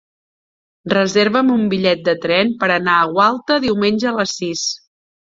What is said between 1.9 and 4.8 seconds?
de tren per anar a Gualta diumenge a les sis.